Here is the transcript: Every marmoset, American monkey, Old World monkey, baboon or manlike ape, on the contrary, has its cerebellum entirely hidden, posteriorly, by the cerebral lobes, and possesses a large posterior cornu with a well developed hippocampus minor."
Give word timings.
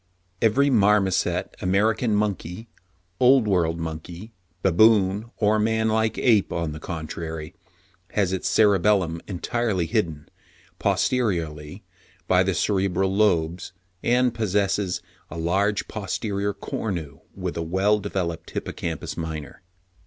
Every 0.41 0.71
marmoset, 0.71 1.53
American 1.61 2.15
monkey, 2.15 2.67
Old 3.19 3.47
World 3.47 3.77
monkey, 3.79 4.33
baboon 4.63 5.29
or 5.37 5.59
manlike 5.59 6.17
ape, 6.17 6.51
on 6.51 6.71
the 6.71 6.79
contrary, 6.79 7.53
has 8.13 8.33
its 8.33 8.49
cerebellum 8.49 9.21
entirely 9.27 9.85
hidden, 9.85 10.27
posteriorly, 10.79 11.83
by 12.27 12.41
the 12.41 12.55
cerebral 12.55 13.15
lobes, 13.15 13.73
and 14.01 14.33
possesses 14.33 15.03
a 15.29 15.37
large 15.37 15.87
posterior 15.87 16.51
cornu 16.55 17.19
with 17.35 17.55
a 17.55 17.61
well 17.61 17.99
developed 17.99 18.49
hippocampus 18.49 19.15
minor." 19.15 19.61